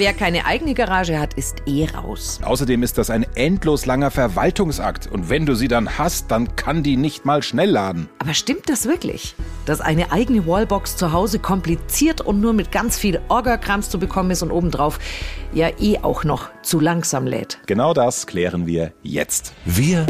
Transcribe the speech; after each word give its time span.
Wer 0.00 0.14
keine 0.14 0.46
eigene 0.46 0.72
Garage 0.72 1.20
hat, 1.20 1.34
ist 1.34 1.56
eh 1.66 1.84
raus. 1.84 2.40
Außerdem 2.42 2.82
ist 2.82 2.96
das 2.96 3.10
ein 3.10 3.26
endlos 3.34 3.84
langer 3.84 4.10
Verwaltungsakt. 4.10 5.06
Und 5.06 5.28
wenn 5.28 5.44
du 5.44 5.54
sie 5.54 5.68
dann 5.68 5.98
hast, 5.98 6.30
dann 6.30 6.56
kann 6.56 6.82
die 6.82 6.96
nicht 6.96 7.26
mal 7.26 7.42
schnell 7.42 7.68
laden. 7.68 8.08
Aber 8.18 8.32
stimmt 8.32 8.70
das 8.70 8.86
wirklich? 8.86 9.34
Dass 9.66 9.82
eine 9.82 10.10
eigene 10.10 10.46
Wallbox 10.46 10.96
zu 10.96 11.12
Hause 11.12 11.38
kompliziert 11.38 12.22
und 12.22 12.40
nur 12.40 12.54
mit 12.54 12.72
ganz 12.72 12.96
viel 12.96 13.20
Orgakrams 13.28 13.90
zu 13.90 13.98
bekommen 13.98 14.30
ist 14.30 14.42
und 14.42 14.52
obendrauf 14.52 14.98
ja 15.52 15.68
eh 15.78 15.98
auch 15.98 16.24
noch 16.24 16.48
zu 16.62 16.80
langsam 16.80 17.26
lädt. 17.26 17.58
Genau 17.66 17.92
das 17.92 18.26
klären 18.26 18.66
wir 18.66 18.94
jetzt. 19.02 19.52
Wir 19.66 20.06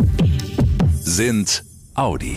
sind 1.01 1.65
Audi. 1.97 2.37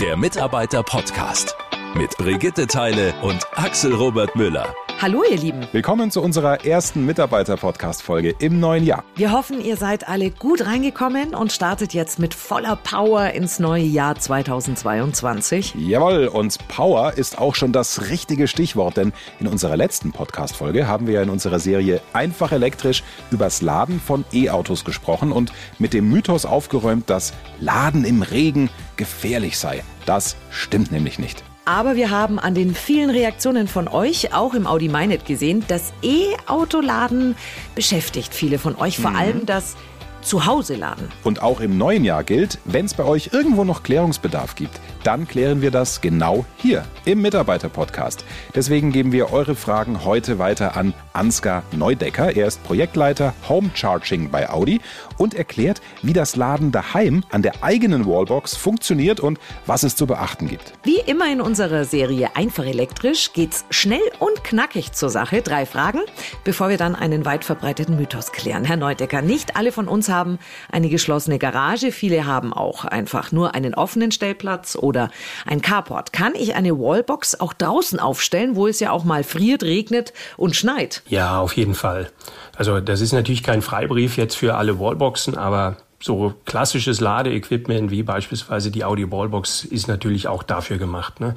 Der 0.00 0.16
Mitarbeiter-Podcast 0.16 1.56
mit 1.96 2.16
Brigitte 2.18 2.68
Teile 2.68 3.14
und 3.22 3.44
Axel 3.56 3.92
Robert 3.92 4.36
Müller. 4.36 4.72
Hallo 4.98 5.22
ihr 5.30 5.36
Lieben. 5.36 5.60
Willkommen 5.72 6.10
zu 6.10 6.22
unserer 6.22 6.64
ersten 6.64 7.04
Mitarbeiter-Podcast-Folge 7.04 8.34
im 8.38 8.60
neuen 8.60 8.82
Jahr. 8.82 9.04
Wir 9.14 9.30
hoffen, 9.30 9.62
ihr 9.62 9.76
seid 9.76 10.08
alle 10.08 10.30
gut 10.30 10.64
reingekommen 10.64 11.34
und 11.34 11.52
startet 11.52 11.92
jetzt 11.92 12.18
mit 12.18 12.32
voller 12.32 12.76
Power 12.76 13.30
ins 13.32 13.58
neue 13.58 13.82
Jahr 13.82 14.14
2022. 14.14 15.74
Jawohl, 15.74 16.28
und 16.28 16.66
Power 16.68 17.12
ist 17.12 17.36
auch 17.36 17.54
schon 17.54 17.72
das 17.72 18.08
richtige 18.08 18.48
Stichwort, 18.48 18.96
denn 18.96 19.12
in 19.38 19.48
unserer 19.48 19.76
letzten 19.76 20.12
Podcast-Folge 20.12 20.86
haben 20.86 21.06
wir 21.06 21.14
ja 21.14 21.22
in 21.22 21.30
unserer 21.30 21.58
Serie 21.58 22.00
Einfach 22.14 22.50
elektrisch 22.52 23.02
übers 23.30 23.60
Laden 23.60 24.00
von 24.00 24.24
E-Autos 24.32 24.86
gesprochen 24.86 25.30
und 25.30 25.52
mit 25.78 25.92
dem 25.92 26.08
Mythos 26.08 26.46
aufgeräumt, 26.46 27.10
dass 27.10 27.34
Laden 27.60 28.06
im 28.06 28.22
Regen 28.22 28.70
gefährlich 28.96 29.58
sei. 29.58 29.84
Das 30.06 30.36
stimmt 30.48 30.90
nämlich 30.90 31.18
nicht. 31.18 31.44
Aber 31.66 31.96
wir 31.96 32.10
haben 32.10 32.38
an 32.38 32.54
den 32.54 32.76
vielen 32.76 33.10
Reaktionen 33.10 33.66
von 33.66 33.88
euch, 33.88 34.32
auch 34.32 34.54
im 34.54 34.68
Audi 34.68 34.88
MyNet 34.88 35.26
gesehen, 35.26 35.64
das 35.66 35.92
E-Autoladen 36.00 37.34
beschäftigt 37.74 38.32
viele 38.32 38.60
von 38.60 38.76
euch, 38.76 39.00
vor 39.00 39.10
mhm. 39.10 39.16
allem 39.16 39.46
das 39.46 39.76
Zuhause 40.22 40.76
laden. 40.76 41.08
Und 41.24 41.42
auch 41.42 41.60
im 41.60 41.76
neuen 41.76 42.04
Jahr 42.04 42.22
gilt, 42.22 42.58
wenn 42.66 42.86
es 42.86 42.94
bei 42.94 43.04
euch 43.04 43.30
irgendwo 43.32 43.64
noch 43.64 43.82
Klärungsbedarf 43.82 44.54
gibt, 44.54 44.80
dann 45.02 45.26
klären 45.26 45.60
wir 45.60 45.72
das 45.72 46.00
genau 46.00 46.44
hier 46.56 46.84
im 47.04 47.20
Mitarbeiter-Podcast. 47.20 48.24
Deswegen 48.54 48.92
geben 48.92 49.10
wir 49.10 49.32
eure 49.32 49.56
Fragen 49.56 50.04
heute 50.04 50.38
weiter 50.38 50.76
an 50.76 50.94
Ansgar 51.16 51.64
Neudecker. 51.72 52.36
Er 52.36 52.46
ist 52.46 52.62
Projektleiter 52.62 53.34
Home 53.48 53.70
Charging 53.74 54.30
bei 54.30 54.48
Audi 54.48 54.80
und 55.18 55.34
erklärt, 55.34 55.80
wie 56.02 56.12
das 56.12 56.36
Laden 56.36 56.70
daheim 56.70 57.24
an 57.30 57.42
der 57.42 57.64
eigenen 57.64 58.06
Wallbox 58.06 58.56
funktioniert 58.56 59.18
und 59.18 59.38
was 59.66 59.82
es 59.82 59.96
zu 59.96 60.06
beachten 60.06 60.46
gibt. 60.48 60.74
Wie 60.84 61.00
immer 61.00 61.30
in 61.30 61.40
unserer 61.40 61.84
Serie 61.84 62.36
Einfach 62.36 62.66
elektrisch 62.66 63.32
geht's 63.32 63.64
schnell 63.70 63.98
und 64.18 64.44
knackig 64.44 64.92
zur 64.92 65.08
Sache. 65.08 65.40
Drei 65.40 65.64
Fragen, 65.64 66.00
bevor 66.44 66.68
wir 66.68 66.76
dann 66.76 66.94
einen 66.94 67.24
weit 67.24 67.46
verbreiteten 67.46 67.96
Mythos 67.96 68.30
klären. 68.30 68.64
Herr 68.64 68.76
Neudecker, 68.76 69.22
nicht 69.22 69.56
alle 69.56 69.72
von 69.72 69.88
uns 69.88 70.10
haben 70.10 70.38
eine 70.70 70.90
geschlossene 70.90 71.38
Garage, 71.38 71.92
viele 71.92 72.26
haben 72.26 72.52
auch 72.52 72.84
einfach 72.84 73.32
nur 73.32 73.54
einen 73.54 73.74
offenen 73.74 74.12
Stellplatz 74.12 74.76
oder 74.76 75.10
ein 75.46 75.62
Carport. 75.62 76.12
Kann 76.12 76.34
ich 76.34 76.54
eine 76.54 76.78
Wallbox 76.78 77.40
auch 77.40 77.54
draußen 77.54 77.98
aufstellen, 77.98 78.54
wo 78.54 78.66
es 78.66 78.80
ja 78.80 78.90
auch 78.90 79.04
mal 79.04 79.24
friert, 79.24 79.62
regnet 79.62 80.12
und 80.36 80.54
schneit? 80.54 81.02
Ja, 81.08 81.38
auf 81.40 81.56
jeden 81.56 81.74
Fall. 81.74 82.10
Also 82.56 82.80
das 82.80 83.00
ist 83.00 83.12
natürlich 83.12 83.42
kein 83.42 83.62
Freibrief 83.62 84.16
jetzt 84.16 84.34
für 84.36 84.56
alle 84.56 84.78
Wallboxen, 84.78 85.36
aber 85.36 85.76
so 86.06 86.32
klassisches 86.46 87.00
Ladeequipment 87.00 87.90
wie 87.90 88.02
beispielsweise 88.02 88.70
die 88.70 88.84
Audi 88.84 89.10
Wallbox 89.10 89.64
ist 89.64 89.88
natürlich 89.88 90.28
auch 90.28 90.42
dafür 90.42 90.78
gemacht. 90.78 91.20
Ne? 91.20 91.34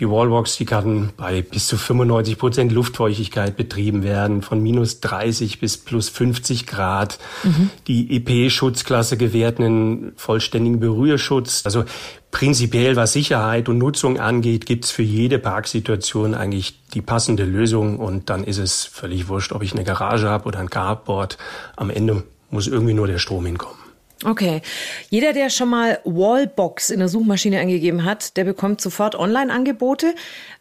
Die 0.00 0.08
Wallbox, 0.08 0.56
die 0.56 0.64
kann 0.64 1.10
bei 1.16 1.42
bis 1.42 1.68
zu 1.68 1.76
95 1.76 2.38
Prozent 2.38 2.72
Luftfeuchtigkeit 2.72 3.56
betrieben 3.56 4.02
werden, 4.02 4.42
von 4.42 4.60
minus 4.60 5.00
30 5.00 5.60
bis 5.60 5.76
plus 5.76 6.08
50 6.08 6.66
Grad. 6.66 7.18
Mhm. 7.44 7.70
Die 7.86 8.16
EP-Schutzklasse 8.16 9.16
gewährt 9.16 9.60
einen 9.60 10.12
vollständigen 10.16 10.80
Berührschutz. 10.80 11.62
Also 11.64 11.84
prinzipiell, 12.30 12.96
was 12.96 13.12
Sicherheit 13.12 13.68
und 13.68 13.78
Nutzung 13.78 14.18
angeht, 14.18 14.66
gibt's 14.66 14.90
für 14.90 15.02
jede 15.02 15.38
Parksituation 15.38 16.34
eigentlich 16.34 16.80
die 16.94 17.02
passende 17.02 17.44
Lösung 17.44 17.98
und 17.98 18.30
dann 18.30 18.42
ist 18.42 18.58
es 18.58 18.84
völlig 18.84 19.28
wurscht, 19.28 19.52
ob 19.52 19.62
ich 19.62 19.74
eine 19.74 19.84
Garage 19.84 20.28
habe 20.28 20.46
oder 20.46 20.58
ein 20.58 20.70
Carport. 20.70 21.36
Am 21.76 21.90
Ende 21.90 22.24
muss 22.50 22.66
irgendwie 22.66 22.94
nur 22.94 23.06
der 23.06 23.18
Strom 23.18 23.44
hinkommen. 23.44 23.87
Okay. 24.24 24.62
Jeder, 25.10 25.32
der 25.32 25.48
schon 25.48 25.68
mal 25.68 26.00
Wallbox 26.04 26.90
in 26.90 26.98
der 26.98 27.08
Suchmaschine 27.08 27.60
eingegeben 27.60 28.04
hat, 28.04 28.36
der 28.36 28.44
bekommt 28.44 28.80
sofort 28.80 29.14
Online-Angebote. 29.14 30.14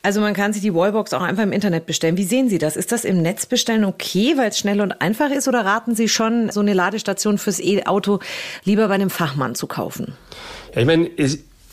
Also 0.04 0.22
man 0.22 0.36
kann 0.36 0.54
sich 0.54 0.62
die 0.62 0.76
Wallbox 0.76 1.14
auch 1.14 1.24
einfach 1.24 1.44
im 1.44 1.52
Internet 1.52 1.88
bestellen. 1.88 2.18
Wie 2.18 2.24
sehen 2.24 2.50
Sie 2.50 2.60
das? 2.60 2.76
Ist 2.76 2.92
das 2.92 3.04
im 3.04 3.22
Netz 3.22 3.48
bestellen 3.48 3.84
okay, 3.84 4.36
weil 4.38 4.50
es 4.50 4.60
schnell 4.60 4.80
und 4.80 5.02
einfach 5.02 5.32
ist? 5.32 5.48
Oder 5.48 5.66
raten 5.66 5.96
Sie 5.96 6.08
schon, 6.08 6.52
so 6.52 6.60
eine 6.60 6.74
Ladestation 6.74 7.40
fürs 7.40 7.60
E-Auto 7.60 8.20
lieber 8.64 8.88
bei 8.88 8.94
einem 8.94 9.10
Fachmann 9.10 9.56
zu 9.56 9.66
kaufen? 9.66 10.14
Ja, 10.76 10.82
ich 10.82 10.88
meine, 10.88 11.10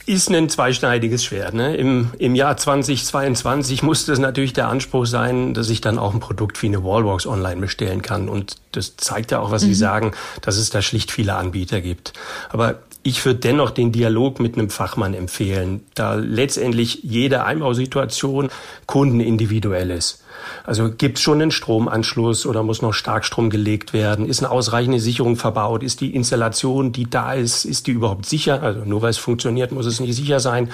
ist 0.07 0.31
ein 0.31 0.49
zweischneidiges 0.49 1.25
Schwert. 1.25 1.55
Ne? 1.55 1.77
Im, 1.77 2.11
Im 2.19 2.35
Jahr 2.35 2.57
2022 2.57 3.83
muss 3.83 4.07
das 4.07 4.19
natürlich 4.19 4.53
der 4.53 4.69
Anspruch 4.69 5.07
sein, 5.07 5.55
dass 5.55 5.71
ich 5.71 5.81
dann 5.81 5.99
auch 5.99 6.13
ein 6.13 6.21
Produkt 6.21 6.63
wie 6.63 6.67
eine 6.67 6.85
Wallbox 6.85 7.27
online 7.27 7.61
bestellen 7.61 8.03
kann. 8.03 8.29
Und 8.29 8.57
das 8.73 8.97
zeigt 8.97 9.31
ja 9.31 9.41
auch, 9.41 9.51
was 9.51 9.63
mhm. 9.63 9.69
Sie 9.69 9.75
sagen, 9.75 10.13
dass 10.43 10.57
es 10.57 10.71
da 10.71 10.83
schlicht 10.83 11.11
viele 11.11 11.35
Anbieter 11.35 11.81
gibt. 11.81 12.13
Aber 12.51 12.81
ich 13.07 13.25
würde 13.25 13.41
dennoch 13.41 13.71
den 13.71 13.93
Dialog 13.93 14.41
mit 14.41 14.57
einem 14.57 14.71
Fachmann 14.71 15.13
empfehlen, 15.13 15.83
da 15.95 16.15
letztendlich 16.15 17.01
jede 17.03 17.45
Einbausituation 17.45 18.49
kundenindividuell 18.87 19.91
ist. 19.91 20.25
Also 20.65 20.91
gibt 20.91 21.19
es 21.19 21.23
schon 21.23 21.43
einen 21.43 21.51
Stromanschluss 21.51 22.47
oder 22.47 22.63
muss 22.63 22.81
noch 22.81 22.95
Starkstrom 22.95 23.51
gelegt 23.51 23.93
werden? 23.93 24.27
Ist 24.27 24.43
eine 24.43 24.51
ausreichende 24.51 25.01
Sicherung 25.01 25.37
verbaut? 25.37 25.83
Ist 25.83 26.01
die 26.01 26.15
Installation, 26.15 26.93
die 26.93 27.09
da 27.09 27.35
ist, 27.35 27.67
ist 27.67 27.87
die 27.87 27.93
überhaupt 27.93 28.25
sicher? 28.25 28.63
Also 28.63 28.81
nur 28.87 29.03
weil 29.03 29.11
es 29.11 29.19
funktioniert, 29.19 29.71
muss 29.71 29.87
es 29.87 30.01
nicht 30.01 30.15
sicher 30.15 30.41
sein. 30.41 30.71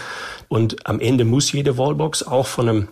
Und 0.49 0.87
am 0.87 1.01
Ende 1.01 1.25
muss 1.25 1.51
jede 1.51 1.77
Wallbox 1.79 2.23
auch 2.23 2.47
von 2.47 2.69
einem 2.69 2.89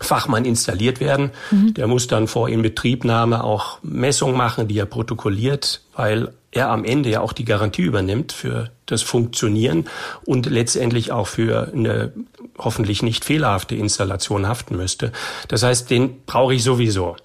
Fachmann 0.00 0.46
installiert 0.46 1.00
werden. 1.00 1.30
Mhm. 1.50 1.74
Der 1.74 1.86
muss 1.88 2.06
dann 2.06 2.26
vor 2.26 2.48
Inbetriebnahme 2.48 3.44
auch 3.44 3.78
Messungen 3.82 4.36
machen, 4.36 4.66
die 4.66 4.78
er 4.78 4.86
protokolliert, 4.86 5.82
weil 5.94 6.32
er 6.50 6.70
am 6.70 6.84
Ende 6.84 7.10
ja 7.10 7.20
auch 7.20 7.32
die 7.32 7.44
Garantie 7.44 7.82
übernimmt 7.82 8.32
für 8.32 8.70
das 8.86 9.02
Funktionieren 9.02 9.86
und 10.24 10.46
letztendlich 10.46 11.12
auch 11.12 11.26
für 11.26 11.70
eine 11.72 12.12
hoffentlich 12.58 13.02
nicht 13.02 13.24
fehlerhafte 13.24 13.76
Installation 13.76 14.48
haften 14.48 14.76
müsste. 14.76 15.12
Das 15.48 15.62
heißt, 15.62 15.90
den 15.90 16.24
brauche 16.24 16.54
ich 16.54 16.64
sowieso. 16.64 17.16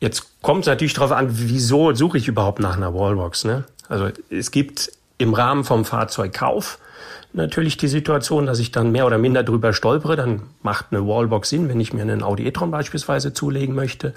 Jetzt 0.00 0.42
kommt 0.42 0.62
es 0.62 0.66
natürlich 0.66 0.94
darauf 0.94 1.12
an, 1.12 1.28
wieso 1.30 1.94
suche 1.94 2.18
ich 2.18 2.28
überhaupt 2.28 2.58
nach 2.58 2.76
einer 2.76 2.92
Wallbox. 2.92 3.44
Ne? 3.44 3.64
Also 3.88 4.08
es 4.30 4.50
gibt 4.50 4.90
im 5.18 5.34
Rahmen 5.34 5.64
vom 5.64 5.84
Fahrzeugkauf 5.84 6.78
natürlich 7.32 7.76
die 7.76 7.88
Situation, 7.88 8.46
dass 8.46 8.58
ich 8.58 8.72
dann 8.72 8.92
mehr 8.92 9.06
oder 9.06 9.18
minder 9.18 9.42
drüber 9.42 9.72
stolpere. 9.72 10.16
Dann 10.16 10.42
macht 10.62 10.86
eine 10.90 11.06
Wallbox 11.06 11.48
Sinn, 11.48 11.68
wenn 11.68 11.80
ich 11.80 11.92
mir 11.92 12.02
einen 12.02 12.22
Audi 12.22 12.46
e-tron 12.46 12.70
beispielsweise 12.70 13.32
zulegen 13.32 13.74
möchte. 13.74 14.12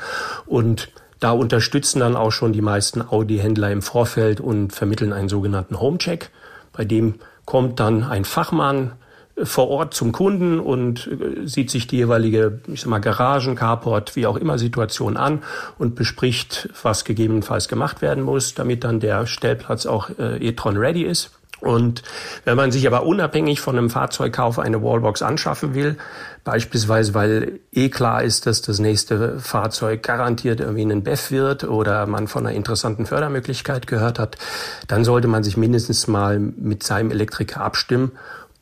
Und 0.46 0.90
da 1.20 1.32
unterstützen 1.32 2.00
dann 2.00 2.16
auch 2.16 2.32
schon 2.32 2.54
die 2.54 2.62
meisten 2.62 3.02
Audi-Händler 3.02 3.72
im 3.72 3.82
Vorfeld 3.82 4.40
und 4.40 4.74
vermitteln 4.74 5.14
einen 5.14 5.30
sogenannten 5.30 5.80
Homecheck. 5.80 6.30
Bei 6.74 6.86
dem 6.86 7.16
kommt 7.46 7.80
dann 7.80 8.04
ein 8.04 8.26
Fachmann 8.26 8.94
äh, 9.36 9.46
vor 9.46 9.70
Ort 9.70 9.94
zum 9.94 10.12
Kunden 10.12 10.60
und 10.60 11.08
äh, 11.08 11.48
sieht 11.48 11.70
sich 11.70 11.88
die 11.88 11.98
jeweilige, 11.98 12.60
ich 12.68 12.82
sag 12.82 12.90
mal, 12.90 13.00
Garagen, 13.00 13.56
Carport, 13.56 14.16
wie 14.16 14.28
auch 14.28 14.36
immer 14.36 14.58
Situation 14.58 15.16
an 15.16 15.44
und 15.78 15.96
bespricht, 15.96 16.70
was 16.84 17.06
gegebenenfalls 17.06 17.68
gemacht 17.68 18.02
werden 18.02 18.24
muss, 18.24 18.54
damit 18.54 18.84
dann 18.84 19.00
der 19.00 19.26
Stellplatz 19.26 19.86
auch 19.86 20.10
äh, 20.20 20.46
e-tron 20.46 20.78
ready 20.78 21.04
ist. 21.04 21.32
Und 21.62 22.04
wenn 22.44 22.58
man 22.58 22.72
sich 22.72 22.86
aber 22.86 23.06
unabhängig 23.06 23.62
von 23.62 23.78
einem 23.78 23.90
Fahrzeugkauf 23.90 24.60
eine 24.60 24.84
Wallbox 24.84 25.22
anschaffen 25.22 25.74
will, 25.74 25.98
beispielsweise 26.44 27.14
weil 27.14 27.60
eh 27.72 27.90
klar 27.90 28.24
ist, 28.24 28.46
dass 28.46 28.62
das 28.62 28.80
nächste 28.80 29.40
Fahrzeug 29.40 30.04
garantiert 30.04 30.60
irgendwie 30.60 30.84
ein 30.86 31.04
BEF 31.04 31.32
wird 31.32 31.64
oder 31.64 32.06
man 32.06 32.28
von 32.28 32.46
einer 32.46 32.56
interessanten 32.56 33.06
Fördermöglichkeit 33.06 33.88
gehört 33.88 34.20
hat, 34.20 34.38
dann 34.88 35.04
sollte 35.06 35.28
man 35.28 35.44
sich 35.44 35.58
mindestens 35.58 36.08
mal 36.08 36.40
mit 36.40 36.84
seinem 36.84 37.12
Elektriker 37.12 37.62
abstimmen 37.62 38.12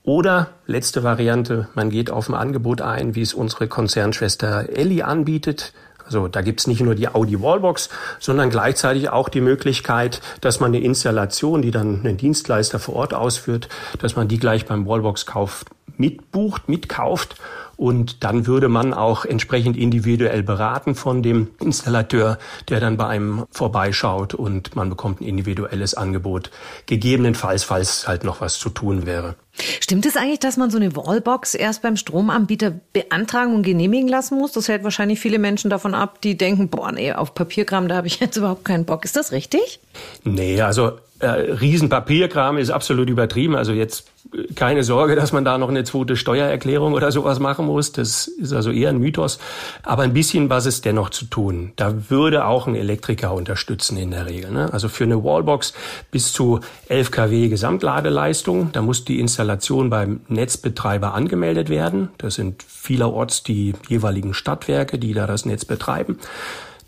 oder 0.03 0.49
letzte 0.65 1.03
Variante, 1.03 1.69
man 1.75 1.89
geht 1.89 2.11
auf 2.11 2.27
ein 2.27 2.35
Angebot 2.35 2.81
ein, 2.81 3.15
wie 3.15 3.21
es 3.21 3.33
unsere 3.33 3.69
Konzernschwester 3.69 4.69
Elli 4.69 5.01
anbietet. 5.01 5.73
Also 6.05 6.27
da 6.27 6.41
gibt's 6.41 6.67
nicht 6.67 6.81
nur 6.81 6.95
die 6.95 7.07
Audi 7.07 7.41
Wallbox, 7.41 7.89
sondern 8.19 8.49
gleichzeitig 8.49 9.09
auch 9.09 9.29
die 9.29 9.41
Möglichkeit, 9.41 10.21
dass 10.41 10.59
man 10.59 10.73
eine 10.73 10.83
Installation, 10.83 11.61
die 11.61 11.71
dann 11.71 12.05
ein 12.05 12.17
Dienstleister 12.17 12.79
vor 12.79 12.95
Ort 12.95 13.13
ausführt, 13.13 13.69
dass 13.99 14.15
man 14.15 14.27
die 14.27 14.39
gleich 14.39 14.65
beim 14.65 14.85
Wallbox-Kauf 14.85 15.65
mitbucht, 15.97 16.69
mitkauft 16.69 17.35
und 17.75 18.23
dann 18.23 18.45
würde 18.45 18.69
man 18.69 18.93
auch 18.93 19.25
entsprechend 19.25 19.77
individuell 19.77 20.43
beraten 20.43 20.95
von 20.95 21.23
dem 21.23 21.49
Installateur, 21.59 22.37
der 22.69 22.79
dann 22.79 22.97
bei 22.97 23.07
einem 23.07 23.45
vorbeischaut 23.51 24.33
und 24.33 24.75
man 24.75 24.89
bekommt 24.89 25.21
ein 25.21 25.25
individuelles 25.25 25.93
Angebot, 25.93 26.51
gegebenenfalls, 26.85 27.63
falls 27.63 28.07
halt 28.07 28.23
noch 28.23 28.41
was 28.41 28.59
zu 28.59 28.69
tun 28.69 29.05
wäre. 29.05 29.35
Stimmt 29.79 30.05
es 30.05 30.17
eigentlich, 30.17 30.39
dass 30.39 30.57
man 30.57 30.71
so 30.71 30.77
eine 30.77 30.95
Wallbox 30.95 31.55
erst 31.55 31.81
beim 31.81 31.97
Stromanbieter 31.97 32.73
beantragen 32.93 33.53
und 33.53 33.63
genehmigen 33.63 34.07
lassen 34.07 34.37
muss? 34.37 34.51
Das 34.51 34.67
hält 34.67 34.83
wahrscheinlich 34.83 35.19
viele 35.19 35.39
Menschen 35.39 35.69
davon 35.69 35.93
ab, 35.93 36.21
die 36.21 36.37
denken, 36.37 36.69
boah, 36.69 36.91
nee, 36.91 37.11
auf 37.11 37.33
Papierkram, 37.33 37.87
da 37.87 37.95
habe 37.95 38.07
ich 38.07 38.19
jetzt 38.19 38.37
überhaupt 38.37 38.65
keinen 38.65 38.85
Bock. 38.85 39.03
Ist 39.03 39.15
das 39.15 39.31
richtig? 39.31 39.79
Nee, 40.23 40.61
also 40.61 40.93
äh, 41.23 41.53
Riesenpapierkram 41.53 42.57
ist 42.57 42.69
absolut 42.69 43.09
übertrieben. 43.09 43.55
Also 43.55 43.71
jetzt 43.71 44.11
keine 44.55 44.83
Sorge, 44.83 45.15
dass 45.15 45.31
man 45.31 45.45
da 45.45 45.57
noch 45.57 45.69
eine 45.69 45.83
zweite 45.83 46.15
Steuererklärung 46.15 46.93
oder 46.93 47.11
sowas 47.11 47.39
machen 47.39 47.65
muss. 47.65 47.91
Das 47.91 48.27
ist 48.27 48.53
also 48.53 48.71
eher 48.71 48.89
ein 48.89 48.97
Mythos. 48.97 49.39
Aber 49.83 50.03
ein 50.03 50.13
bisschen 50.13 50.49
was 50.49 50.65
ist 50.65 50.85
dennoch 50.85 51.09
zu 51.09 51.25
tun. 51.25 51.73
Da 51.75 52.09
würde 52.09 52.45
auch 52.45 52.67
ein 52.67 52.75
Elektriker 52.75 53.33
unterstützen 53.33 53.97
in 53.97 54.11
der 54.11 54.25
Regel. 54.25 54.51
Ne? 54.51 54.71
Also 54.73 54.89
für 54.89 55.03
eine 55.03 55.23
Wallbox 55.23 55.73
bis 56.11 56.33
zu 56.33 56.59
11 56.89 57.11
kW 57.11 57.47
Gesamtladeleistung. 57.49 58.71
Da 58.71 58.81
muss 58.81 59.05
die 59.05 59.19
Installation 59.19 59.89
beim 59.89 60.21
Netzbetreiber 60.27 61.13
angemeldet 61.13 61.69
werden. 61.69 62.09
Das 62.17 62.35
sind 62.35 62.63
vielerorts 62.63 63.43
die 63.43 63.73
jeweiligen 63.87 64.33
Stadtwerke, 64.33 64.97
die 64.97 65.13
da 65.13 65.27
das 65.27 65.45
Netz 65.45 65.65
betreiben. 65.65 66.17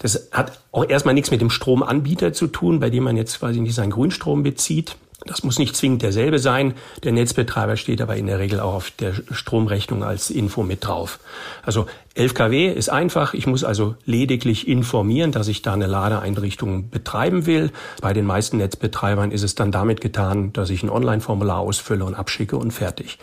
Das 0.05 0.29
hat 0.31 0.59
auch 0.71 0.87
erstmal 0.87 1.15
nichts 1.15 1.31
mit 1.31 1.41
dem 1.41 1.49
Stromanbieter 1.49 2.31
zu 2.31 2.45
tun, 2.45 2.79
bei 2.79 2.91
dem 2.91 3.05
man 3.05 3.17
jetzt 3.17 3.39
quasi 3.39 3.59
nicht 3.59 3.73
seinen 3.73 3.89
Grünstrom 3.89 4.43
bezieht. 4.43 4.97
Das 5.23 5.43
muss 5.43 5.57
nicht 5.57 5.75
zwingend 5.75 6.01
derselbe 6.01 6.39
sein. 6.39 6.73
Der 7.03 7.13
Netzbetreiber 7.13 7.77
steht 7.77 8.01
aber 8.01 8.17
in 8.17 8.27
der 8.27 8.39
Regel 8.39 8.59
auch 8.59 8.73
auf 8.73 8.91
der 8.91 9.13
Stromrechnung 9.31 10.03
als 10.03 10.29
Info 10.29 10.63
mit 10.63 10.85
drauf. 10.85 11.19
Also 11.63 11.85
11 12.15 12.33
kW 12.33 12.71
ist 12.71 12.89
einfach. 12.89 13.33
Ich 13.33 13.47
muss 13.47 13.63
also 13.63 13.95
lediglich 14.05 14.67
informieren, 14.67 15.31
dass 15.31 15.47
ich 15.47 15.61
da 15.61 15.73
eine 15.73 15.87
Ladeeinrichtung 15.87 16.89
betreiben 16.89 17.45
will. 17.45 17.71
Bei 18.01 18.11
den 18.11 18.25
meisten 18.25 18.57
Netzbetreibern 18.57 19.31
ist 19.31 19.43
es 19.43 19.55
dann 19.55 19.71
damit 19.71 20.01
getan, 20.01 20.51
dass 20.51 20.69
ich 20.69 20.83
ein 20.83 20.89
Online-Formular 20.89 21.59
ausfülle 21.59 22.03
und 22.03 22.13
abschicke 22.13 22.57
und 22.57 22.71
fertig. 22.71 23.17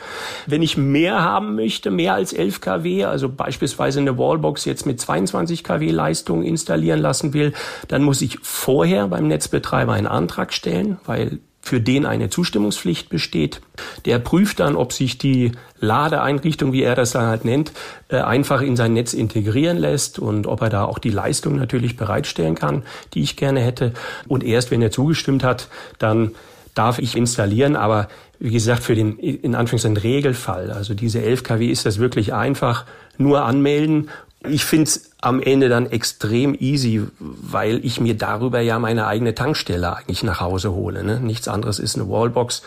Wenn 0.47 0.63
ich 0.63 0.79
mehr 0.79 1.23
haben 1.23 1.55
möchte, 1.55 1.91
mehr 1.91 2.15
als 2.15 2.33
11 2.33 2.61
kW, 2.63 3.05
also 3.05 3.29
beispielsweise 3.29 4.01
eine 4.01 4.17
Wallbox 4.17 4.65
jetzt 4.65 4.87
mit 4.87 4.99
22 4.99 5.63
kW 5.63 5.91
Leistung 5.91 6.43
installieren 6.43 7.01
lassen 7.01 7.35
will, 7.35 7.53
dann 7.89 8.03
muss 8.03 8.23
ich 8.23 8.39
vorher 8.43 9.09
beim 9.09 9.29
Netzbetreiber 9.29 9.93
einen 9.93 10.07
Antrag 10.07 10.53
stellen, 10.55 10.99
weil 11.05 11.39
für 11.63 11.81
den 11.81 12.05
eine 12.05 12.29
Zustimmungspflicht 12.29 13.09
besteht. 13.09 13.63
Der 14.05 14.19
prüft 14.19 14.61
dann, 14.61 14.75
ob 14.75 14.93
sich 14.93 15.17
die 15.17 15.53
Ladeeinrichtung, 15.79 16.73
wie 16.73 16.83
er 16.83 16.97
das 16.97 17.13
dann 17.13 17.27
halt 17.27 17.45
nennt, 17.45 17.73
äh, 18.09 18.17
einfach 18.17 18.61
in 18.61 18.77
sein 18.77 18.93
Netz 18.93 19.15
integrieren 19.15 19.79
lässt 19.79 20.19
und 20.19 20.47
ob 20.47 20.61
er 20.61 20.71
da 20.71 20.85
auch 20.85 20.99
die 20.99 21.11
Leistung 21.11 21.57
natürlich 21.57 21.97
bereitstellen 21.97 22.57
kann, 22.57 22.83
die 23.15 23.23
ich 23.23 23.37
gerne 23.37 23.61
hätte. 23.61 23.93
Und 24.27 24.43
erst 24.43 24.73
wenn 24.73 24.83
er 24.83 24.91
zugestimmt 24.91 25.45
hat, 25.45 25.69
dann 25.99 26.33
darf 26.75 26.99
ich 26.99 27.17
installieren, 27.17 27.77
aber 27.77 28.09
wie 28.41 28.51
gesagt, 28.51 28.83
für 28.83 28.97
den 28.97 29.19
in 29.19 29.55
Anführungszeichen 29.55 29.99
Regelfall, 29.99 30.73
also 30.73 30.95
diese 30.95 31.23
11 31.23 31.45
kW 31.45 31.69
ist 31.69 31.87
das 31.87 31.99
wirklich 31.99 32.35
einfach, 32.35 32.87
nur 33.19 33.45
anmelden 33.45 34.09
ich 34.49 34.65
finde 34.65 34.85
es 34.85 35.12
am 35.23 35.41
Ende 35.41 35.69
dann 35.69 35.87
extrem 35.87 36.55
easy, 36.59 37.07
weil 37.19 37.83
ich 37.85 38.01
mir 38.01 38.15
darüber 38.15 38.61
ja 38.61 38.79
meine 38.79 39.07
eigene 39.07 39.35
Tankstelle 39.35 39.97
eigentlich 39.97 40.23
nach 40.23 40.41
Hause 40.41 40.73
hole. 40.73 41.03
Ne? 41.05 41.21
Nichts 41.21 41.49
anderes 41.49 41.79
ist 41.79 41.97
eine 41.97 42.09
Wallbox, 42.09 42.63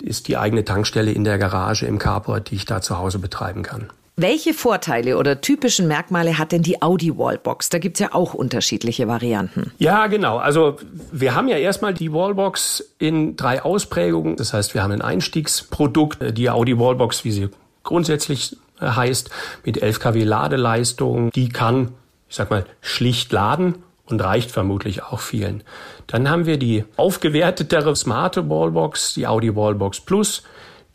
ist 0.00 0.26
die 0.26 0.36
eigene 0.36 0.64
Tankstelle 0.64 1.12
in 1.12 1.22
der 1.22 1.38
Garage 1.38 1.86
im 1.86 1.98
Carport, 1.98 2.50
die 2.50 2.56
ich 2.56 2.64
da 2.64 2.80
zu 2.80 2.98
Hause 2.98 3.18
betreiben 3.18 3.62
kann. 3.62 3.90
Welche 4.16 4.52
Vorteile 4.52 5.16
oder 5.16 5.40
typischen 5.40 5.86
Merkmale 5.86 6.38
hat 6.38 6.52
denn 6.52 6.62
die 6.62 6.82
Audi 6.82 7.16
Wallbox? 7.16 7.68
Da 7.68 7.78
gibt's 7.78 8.00
ja 8.00 8.12
auch 8.12 8.34
unterschiedliche 8.34 9.08
Varianten. 9.08 9.72
Ja, 9.78 10.06
genau. 10.06 10.38
Also 10.38 10.76
wir 11.12 11.34
haben 11.34 11.48
ja 11.48 11.56
erstmal 11.56 11.94
die 11.94 12.12
Wallbox 12.12 12.84
in 12.98 13.36
drei 13.36 13.62
Ausprägungen. 13.62 14.36
Das 14.36 14.52
heißt, 14.52 14.74
wir 14.74 14.82
haben 14.82 14.92
ein 14.92 15.02
Einstiegsprodukt, 15.02 16.36
die 16.36 16.50
Audi 16.50 16.78
Wallbox, 16.78 17.24
wie 17.24 17.32
sie 17.32 17.48
grundsätzlich 17.84 18.56
heißt, 18.82 19.30
mit 19.64 19.82
11 19.82 20.00
kW 20.00 20.24
Ladeleistung. 20.24 21.30
Die 21.30 21.48
kann, 21.48 21.92
ich 22.28 22.36
sag 22.36 22.50
mal, 22.50 22.66
schlicht 22.80 23.32
laden 23.32 23.76
und 24.06 24.22
reicht 24.22 24.50
vermutlich 24.50 25.02
auch 25.02 25.20
vielen. 25.20 25.62
Dann 26.06 26.28
haben 26.28 26.46
wir 26.46 26.58
die 26.58 26.84
aufgewertetere 26.96 27.94
smarte 27.96 28.48
Wallbox, 28.48 29.14
die 29.14 29.26
Audi 29.26 29.54
Wallbox 29.54 30.00
Plus. 30.00 30.42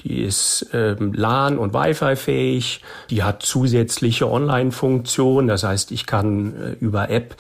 Die 0.02 0.22
ist 0.22 0.70
ähm, 0.74 1.14
LAN 1.14 1.58
und 1.58 1.74
Wi-Fi 1.74 2.16
fähig. 2.16 2.82
Die 3.10 3.24
hat 3.24 3.42
zusätzliche 3.42 4.30
Online-Funktionen. 4.30 5.48
Das 5.48 5.64
heißt, 5.64 5.92
ich 5.92 6.06
kann 6.06 6.54
äh, 6.56 6.72
über 6.80 7.10
App 7.10 7.36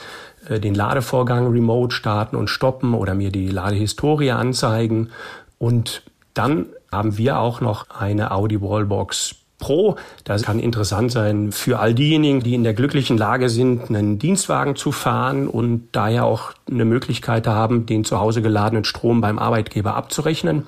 äh, 0.49 0.59
den 0.59 0.73
Ladevorgang 0.73 1.51
remote 1.51 1.93
starten 1.93 2.35
und 2.35 2.49
stoppen 2.49 2.95
oder 2.95 3.13
mir 3.13 3.31
die 3.31 3.49
Ladehistorie 3.49 4.31
anzeigen. 4.31 5.11
Und 5.59 6.01
dann 6.33 6.67
haben 6.91 7.17
wir 7.17 7.39
auch 7.39 7.61
noch 7.61 7.89
eine 7.91 8.31
Audi 8.31 8.59
Wallbox 8.61 9.35
Pro. 9.59 9.95
Das 10.23 10.43
kann 10.43 10.59
interessant 10.59 11.11
sein 11.11 11.51
für 11.51 11.79
all 11.79 11.95
diejenigen, 11.95 12.41
die 12.41 12.53
in 12.53 12.63
der 12.63 12.75
glücklichen 12.75 13.17
Lage 13.17 13.49
sind, 13.49 13.89
einen 13.89 14.19
Dienstwagen 14.19 14.75
zu 14.75 14.91
fahren 14.91 15.47
und 15.47 15.89
daher 15.93 16.25
auch 16.25 16.53
eine 16.69 16.85
Möglichkeit 16.85 17.47
haben, 17.47 17.87
den 17.87 18.03
zu 18.05 18.19
Hause 18.19 18.41
geladenen 18.41 18.83
Strom 18.83 19.19
beim 19.19 19.39
Arbeitgeber 19.39 19.95
abzurechnen. 19.95 20.67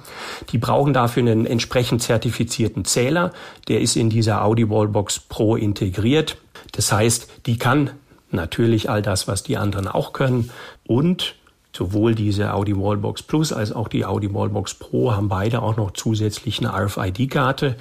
Die 0.51 0.57
brauchen 0.57 0.93
dafür 0.93 1.21
einen 1.21 1.45
entsprechend 1.45 2.01
zertifizierten 2.01 2.83
Zähler. 2.83 3.31
Der 3.67 3.81
ist 3.81 3.95
in 3.95 4.09
dieser 4.09 4.43
Audi 4.43 4.69
Wallbox 4.69 5.19
Pro 5.19 5.55
integriert. 5.55 6.37
Das 6.71 6.91
heißt, 6.91 7.45
die 7.45 7.57
kann 7.57 7.91
natürlich 8.31 8.89
all 8.89 9.01
das, 9.01 9.27
was 9.27 9.43
die 9.43 9.57
anderen 9.57 9.87
auch 9.87 10.13
können 10.13 10.49
und 10.85 11.35
Sowohl 11.71 12.15
diese 12.15 12.53
Audi 12.53 12.75
Wallbox 12.75 13.23
Plus 13.23 13.53
als 13.53 13.71
auch 13.71 13.87
die 13.87 14.03
Audi 14.03 14.33
Wallbox 14.33 14.73
Pro 14.73 15.13
haben 15.13 15.29
beide 15.29 15.61
auch 15.61 15.77
noch 15.77 15.91
zusätzlich 15.91 16.59
eine 16.59 16.73
RFID-Karte. 16.73 17.75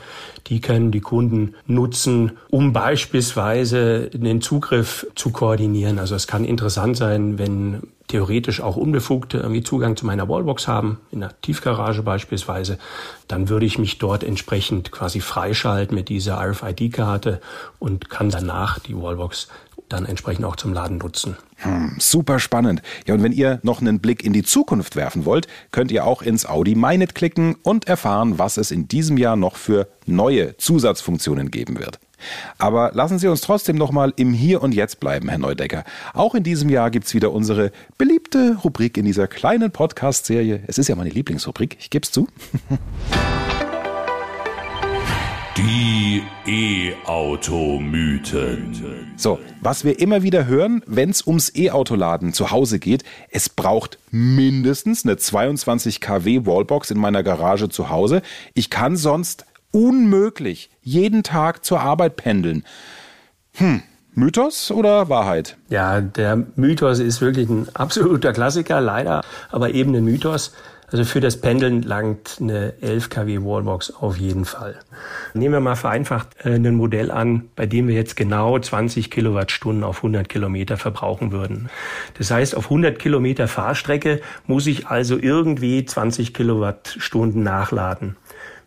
Die 0.47 0.61
können 0.61 0.91
die 0.91 1.01
Kunden 1.01 1.55
nutzen, 1.67 2.33
um 2.51 2.73
beispielsweise 2.73 4.11
den 4.11 4.41
Zugriff 4.41 5.07
zu 5.15 5.31
koordinieren. 5.31 5.99
Also 5.99 6.15
es 6.15 6.27
kann 6.27 6.45
interessant 6.45 6.97
sein, 6.97 7.39
wenn 7.39 7.83
theoretisch 8.09 8.61
auch 8.61 8.77
Unbefugte 8.77 9.39
irgendwie 9.39 9.63
Zugang 9.63 9.97
zu 9.97 10.07
meiner 10.07 10.29
Wallbox 10.29 10.69
haben, 10.69 10.99
in 11.11 11.21
der 11.21 11.41
Tiefgarage 11.41 12.03
beispielsweise, 12.03 12.79
dann 13.27 13.49
würde 13.49 13.67
ich 13.67 13.79
mich 13.79 13.99
dort 13.99 14.25
entsprechend 14.25 14.93
quasi 14.93 15.21
freischalten 15.21 15.95
mit 15.95 16.09
dieser 16.09 16.39
RFID-Karte 16.41 17.41
und 17.79 18.11
kann 18.11 18.31
danach 18.31 18.79
die 18.79 18.97
Wallbox 18.97 19.49
dann 19.89 20.07
entsprechend 20.07 20.45
auch 20.45 20.57
zum 20.57 20.73
Laden 20.73 20.99
nutzen. 20.99 21.37
Hm, 21.57 21.97
super 21.99 22.39
spannend. 22.39 22.83
Ja, 23.07 23.15
und 23.15 23.23
wenn 23.23 23.33
ihr 23.33 23.61
noch 23.63 23.81
einen 23.81 24.01
Blick 24.01 24.25
in 24.25 24.33
die 24.33 24.43
Zukunft 24.43 24.97
werfen 24.97 25.25
wollt, 25.25 25.49
könnt 25.73 25.91
ihr 25.91 26.05
auch 26.05 26.23
ins 26.23 26.47
Audi 26.47 26.75
MyNet 26.75 27.15
klicken 27.15 27.57
und 27.63 27.89
erfahren, 27.89 28.39
was 28.39 28.57
es 28.57 28.71
in 28.71 28.89
diesem 28.89 29.17
Jahr 29.17 29.37
noch 29.37 29.57
für 29.57 29.89
neue 30.07 30.57
Zusatzfunktionen 30.57 31.51
geben 31.51 31.79
wird. 31.79 31.99
Aber 32.59 32.91
lassen 32.95 33.19
Sie 33.19 33.29
uns 33.29 33.41
trotzdem 33.41 33.77
noch 33.77 33.93
mal 33.93 34.13
im 34.17 34.33
Hier 34.33 34.63
und 34.63 34.75
Jetzt 34.75 35.01
bleiben, 35.01 35.29
Herr 35.29 35.39
Neudecker. 35.39 35.85
Auch 36.15 36.35
in 36.35 36.43
diesem 36.43 36.69
Jahr 36.69 36.91
gibt's 36.91 37.15
wieder 37.15 37.33
unsere 37.33 37.71
beliebte 37.97 38.57
Rubrik 38.65 38.97
in 38.97 39.05
dieser 39.05 39.29
kleinen 39.29 39.71
Podcast-Serie. 39.71 40.63
Es 40.67 40.79
ist 40.79 40.89
ja 40.89 40.97
meine 40.97 41.11
Lieblingsrubrik, 41.11 41.77
ich 41.79 41.91
gebe 41.91 42.05
es 42.05 42.11
zu. 42.11 42.27
Die 45.59 46.23
E-Auto-Mythen. 46.47 47.13
So, 49.17 49.41
was 49.61 49.83
wir 49.85 49.99
immer 49.99 50.23
wieder 50.23 50.47
hören, 50.47 50.85
wenn 50.87 51.11
es 51.11 51.27
ums 51.27 51.53
E-Autoladen 51.53 52.33
zu 52.33 52.53
Hause 52.53 52.79
geht, 52.79 53.03
es 53.33 53.49
braucht 53.49 53.99
mindestens 54.13 55.05
eine 55.05 55.17
22 55.17 56.01
kW 56.01 56.47
Wallbox 56.47 56.93
in 56.93 57.01
meiner 57.01 57.25
Garage 57.25 57.69
zu 57.71 57.91
Hause. 57.91 58.23
Ich 58.55 58.71
kann 58.71 58.95
sonst 58.95 59.47
unmöglich 59.73 60.71
jeden 60.81 61.25
Tag 61.25 61.65
zur 61.65 61.81
Arbeit 61.81 62.15
pendeln. 62.15 62.65
Hm, 63.55 63.83
Mythos 64.15 64.71
oder 64.71 65.09
Wahrheit? 65.09 65.57
Ja, 65.71 66.01
der 66.01 66.37
Mythos 66.55 67.01
ist 67.01 67.21
wirklich 67.21 67.49
ein 67.49 67.67
absoluter 67.75 68.33
Klassiker, 68.33 68.81
leider, 68.81 69.25
aber 69.51 69.75
eben 69.75 69.93
ein 69.97 70.05
Mythos. 70.05 70.53
Also 70.91 71.05
für 71.05 71.21
das 71.21 71.39
Pendeln 71.39 71.83
langt 71.83 72.39
eine 72.41 72.73
11 72.81 73.11
kW 73.11 73.39
Wallbox 73.43 73.91
auf 73.91 74.17
jeden 74.17 74.47
Fall. 74.47 74.79
Nehmen 75.35 75.53
wir 75.53 75.61
mal 75.61 75.77
vereinfacht 75.77 76.29
äh, 76.45 76.55
ein 76.55 76.75
Modell 76.77 77.11
an, 77.11 77.51
bei 77.57 77.67
dem 77.67 77.89
wir 77.89 77.95
jetzt 77.95 78.17
genau 78.17 78.59
20 78.59 79.11
Kilowattstunden 79.11 79.85
auf 79.85 79.99
100 79.99 80.29
Kilometer 80.29 80.79
verbrauchen 80.79 81.31
würden. 81.31 81.69
Das 82.17 82.31
heißt, 82.31 82.57
auf 82.57 82.65
100 82.65 82.99
Kilometer 82.99 83.49
Fahrstrecke 83.49 84.23
muss 84.47 84.67
ich 84.67 84.87
also 84.87 85.19
irgendwie 85.19 85.85
20 85.85 86.33
Kilowattstunden 86.33 87.43
nachladen. 87.43 88.17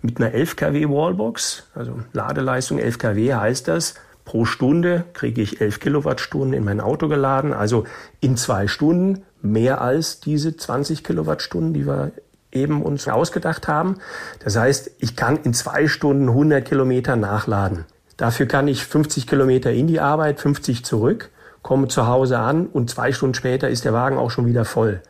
Mit 0.03 0.17
einer 0.19 0.31
11 0.31 0.55
kW 0.55 0.89
Wallbox, 0.89 1.67
also 1.73 1.99
Ladeleistung 2.13 2.77
11 2.77 2.97
kW 2.99 3.33
heißt 3.33 3.67
das, 3.67 3.95
pro 4.31 4.45
Stunde 4.45 5.03
kriege 5.11 5.41
ich 5.41 5.59
11 5.59 5.81
Kilowattstunden 5.81 6.53
in 6.53 6.63
mein 6.63 6.79
Auto 6.79 7.09
geladen. 7.09 7.51
Also 7.51 7.83
in 8.21 8.37
zwei 8.37 8.67
Stunden 8.67 9.23
mehr 9.41 9.81
als 9.81 10.21
diese 10.21 10.55
20 10.55 11.03
Kilowattstunden, 11.03 11.73
die 11.73 11.85
wir 11.85 12.13
eben 12.49 12.81
uns 12.81 13.09
ausgedacht 13.09 13.67
haben. 13.67 13.97
Das 14.41 14.55
heißt, 14.55 14.91
ich 14.99 15.17
kann 15.17 15.35
in 15.43 15.53
zwei 15.53 15.89
Stunden 15.89 16.29
100 16.29 16.63
Kilometer 16.63 17.17
nachladen. 17.17 17.83
Dafür 18.15 18.45
kann 18.45 18.69
ich 18.69 18.85
50 18.85 19.27
Kilometer 19.27 19.69
in 19.73 19.87
die 19.87 19.99
Arbeit, 19.99 20.39
50 20.39 20.85
zurück, 20.85 21.29
komme 21.61 21.89
zu 21.89 22.07
Hause 22.07 22.39
an 22.39 22.67
und 22.67 22.89
zwei 22.89 23.11
Stunden 23.11 23.33
später 23.33 23.67
ist 23.67 23.83
der 23.83 23.91
Wagen 23.91 24.17
auch 24.17 24.31
schon 24.31 24.45
wieder 24.45 24.63
voll. 24.63 25.01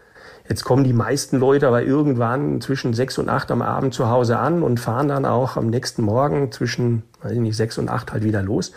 Jetzt 0.51 0.65
kommen 0.65 0.83
die 0.83 0.91
meisten 0.91 1.37
Leute 1.39 1.65
aber 1.65 1.81
irgendwann 1.81 2.59
zwischen 2.59 2.93
sechs 2.93 3.17
und 3.17 3.29
acht 3.29 3.51
am 3.51 3.61
Abend 3.61 3.93
zu 3.93 4.09
Hause 4.09 4.37
an 4.37 4.63
und 4.63 4.81
fahren 4.81 5.07
dann 5.07 5.23
auch 5.23 5.55
am 5.55 5.67
nächsten 5.67 6.01
Morgen 6.01 6.51
zwischen, 6.51 7.03
weiß 7.21 7.31
ich 7.31 7.39
nicht, 7.39 7.55
sechs 7.55 7.77
und 7.77 7.87
acht 7.87 8.11
halt 8.11 8.25
wieder 8.25 8.43
los. 8.43 8.73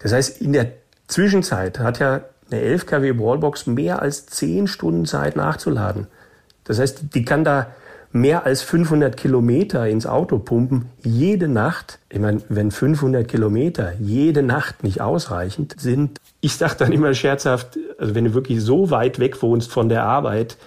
Das 0.00 0.12
heißt, 0.12 0.42
in 0.42 0.52
der 0.52 0.72
Zwischenzeit 1.08 1.78
hat 1.78 2.00
ja 2.00 2.20
eine 2.50 2.60
11 2.60 2.84
kW 2.84 3.18
Wallbox 3.18 3.66
mehr 3.66 4.02
als 4.02 4.26
zehn 4.26 4.66
Stunden 4.66 5.06
Zeit 5.06 5.36
nachzuladen. 5.36 6.06
Das 6.64 6.78
heißt, 6.78 7.14
die 7.14 7.24
kann 7.24 7.44
da 7.44 7.68
mehr 8.12 8.44
als 8.44 8.60
500 8.60 9.16
Kilometer 9.16 9.88
ins 9.88 10.06
Auto 10.06 10.38
pumpen, 10.38 10.90
jede 11.02 11.48
Nacht. 11.48 11.98
Ich 12.10 12.18
meine, 12.18 12.42
wenn 12.50 12.70
500 12.70 13.26
Kilometer 13.26 13.94
jede 13.98 14.42
Nacht 14.42 14.82
nicht 14.84 15.00
ausreichend 15.00 15.76
sind, 15.78 16.20
ich 16.42 16.56
sage 16.56 16.74
dann 16.76 16.92
immer 16.92 17.14
scherzhaft, 17.14 17.78
also 17.98 18.14
wenn 18.14 18.26
du 18.26 18.34
wirklich 18.34 18.60
so 18.60 18.90
weit 18.90 19.18
weg 19.18 19.40
wohnst 19.40 19.72
von 19.72 19.88
der 19.88 20.02
Arbeit, 20.02 20.58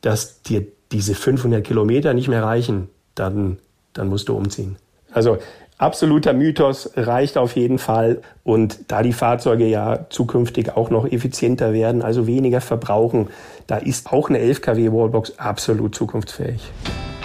dass 0.00 0.42
dir 0.42 0.66
diese 0.92 1.14
500 1.14 1.64
Kilometer 1.64 2.14
nicht 2.14 2.28
mehr 2.28 2.42
reichen, 2.42 2.88
dann, 3.14 3.58
dann 3.92 4.08
musst 4.08 4.28
du 4.28 4.36
umziehen. 4.36 4.76
Also 5.12 5.38
absoluter 5.76 6.32
Mythos 6.32 6.90
reicht 6.96 7.36
auf 7.36 7.56
jeden 7.56 7.78
Fall. 7.78 8.20
Und 8.44 8.78
da 8.88 9.02
die 9.02 9.12
Fahrzeuge 9.12 9.66
ja 9.66 10.06
zukünftig 10.10 10.76
auch 10.76 10.90
noch 10.90 11.06
effizienter 11.06 11.72
werden, 11.72 12.02
also 12.02 12.26
weniger 12.26 12.60
verbrauchen, 12.60 13.28
da 13.66 13.76
ist 13.76 14.12
auch 14.12 14.28
eine 14.28 14.38
11 14.38 14.62
kW 14.62 14.92
Wallbox 14.92 15.38
absolut 15.38 15.94
zukunftsfähig. 15.94 16.60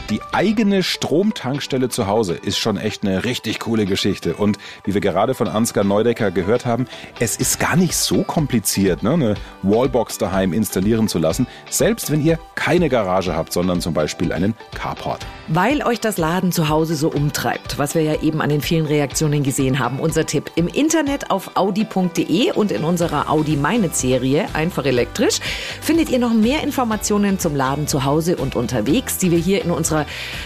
Die 0.10 0.20
eigene 0.34 0.84
Stromtankstelle 0.84 1.88
zu 1.88 2.08
Hause 2.08 2.34
ist 2.34 2.58
schon 2.58 2.76
echt 2.76 3.04
eine 3.04 3.24
richtig 3.24 3.62
coole 3.62 3.86
Geschichte. 3.86 4.36
Und 4.36 4.58
wie 4.84 4.94
wir 4.94 5.00
gerade 5.00 5.34
von 5.34 5.48
Ansgar 5.48 5.86
Neudecker 5.86 6.30
gehört 6.30 6.66
haben, 6.66 6.88
es 7.20 7.38
ist 7.38 7.58
gar 7.58 7.78
nicht 7.78 7.96
so 7.96 8.24
kompliziert, 8.24 9.02
ne, 9.02 9.14
eine 9.14 9.36
Wallbox 9.62 10.18
daheim 10.18 10.52
installieren 10.52 11.08
zu 11.08 11.20
lassen, 11.20 11.48
selbst 11.70 12.12
wenn 12.12 12.22
ihr 12.22 12.38
keine 12.56 12.90
Garage 12.90 13.34
habt, 13.34 13.54
sondern 13.54 13.80
zum 13.80 13.94
Beispiel 13.94 14.34
einen 14.34 14.56
Carport. 14.76 15.26
Weil 15.48 15.82
euch 15.84 16.02
das 16.02 16.18
Laden 16.18 16.52
zu 16.52 16.68
Hause 16.68 16.96
so 16.96 17.10
umtreibt, 17.10 17.78
was 17.78 17.96
wir 17.96 18.02
ja 18.02 18.22
eben 18.22 18.42
an 18.42 18.50
den 18.50 18.62
vielen 18.62 18.86
Reaktionen 18.86 19.42
gesehen 19.42 19.80
haben, 19.80 20.00
unser 20.00 20.26
Tipp 20.26 20.52
im 20.56 20.68
Internet 20.68 21.32
auf 21.32 21.56
audi.de 21.56 22.52
und 22.52 22.74
in 22.74 22.84
unserer 22.84 23.30
Audi 23.30 23.56
Meine 23.56 23.90
Serie 23.90 24.48
einfach 24.54 24.84
elektrisch 24.84 25.40
findet 25.82 26.10
ihr 26.10 26.20
noch 26.20 26.34
mehr 26.34 26.62
Informationen 26.62 27.40
zum 27.40 27.56
Laden 27.56 27.88
zu 27.88 28.04
Hause 28.04 28.36
und 28.36 28.58
unterwegs, 28.58 29.18
die 29.18 29.32
wir 29.32 29.40
hier 29.40 29.64
in 29.64 29.72
unserer 29.72 29.93
unserer 29.94 30.06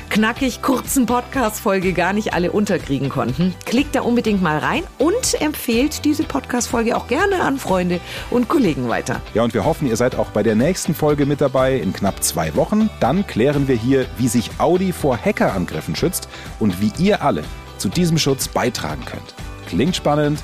knackig 0.09 0.61
kurzen 0.61 1.05
Podcast-Folge 1.05 1.93
gar 1.93 2.13
nicht 2.13 2.33
alle 2.33 2.51
unterkriegen 2.51 3.09
konnten. 3.09 3.55
Klickt 3.65 3.95
da 3.95 4.01
unbedingt 4.01 4.41
mal 4.41 4.57
rein 4.57 4.83
und 4.97 5.39
empfehlt 5.41 6.03
diese 6.05 6.23
Podcast-Folge 6.23 6.97
auch 6.97 7.07
gerne 7.07 7.41
an 7.41 7.57
Freunde 7.57 7.99
und 8.29 8.49
Kollegen 8.49 8.89
weiter. 8.89 9.21
Ja, 9.33 9.43
und 9.43 9.53
wir 9.53 9.63
hoffen, 9.63 9.87
ihr 9.87 9.95
seid 9.95 10.15
auch 10.15 10.29
bei 10.29 10.43
der 10.43 10.55
nächsten 10.55 10.93
Folge 10.93 11.25
mit 11.25 11.39
dabei 11.39 11.77
in 11.77 11.93
knapp 11.93 12.23
zwei 12.23 12.55
Wochen. 12.55 12.89
Dann 12.99 13.25
klären 13.25 13.67
wir 13.67 13.75
hier, 13.75 14.05
wie 14.17 14.27
sich 14.27 14.51
Audi 14.57 14.91
vor 14.91 15.17
Hackerangriffen 15.17 15.95
schützt 15.95 16.27
und 16.59 16.81
wie 16.81 16.91
ihr 17.01 17.21
alle 17.21 17.43
zu 17.77 17.89
diesem 17.89 18.17
Schutz 18.17 18.47
beitragen 18.47 19.05
könnt. 19.05 19.33
Klingt 19.67 19.95
spannend, 19.95 20.43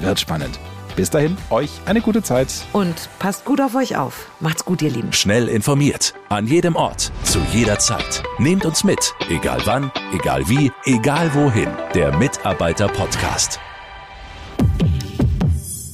wird 0.00 0.20
spannend. 0.20 0.58
Bis 0.96 1.10
dahin, 1.10 1.36
euch 1.50 1.70
eine 1.86 2.00
gute 2.00 2.22
Zeit. 2.22 2.52
Und 2.72 3.08
passt 3.18 3.44
gut 3.44 3.60
auf 3.60 3.74
euch 3.74 3.96
auf. 3.96 4.30
Macht's 4.40 4.64
gut, 4.64 4.82
ihr 4.82 4.90
Lieben. 4.90 5.12
Schnell 5.12 5.48
informiert. 5.48 6.14
An 6.28 6.46
jedem 6.46 6.76
Ort. 6.76 7.12
Zu 7.24 7.40
jeder 7.52 7.78
Zeit. 7.78 8.22
Nehmt 8.38 8.64
uns 8.64 8.84
mit. 8.84 9.14
Egal 9.28 9.60
wann, 9.64 9.90
egal 10.12 10.48
wie, 10.48 10.70
egal 10.84 11.34
wohin. 11.34 11.68
Der 11.94 12.16
Mitarbeiter-Podcast. 12.16 13.60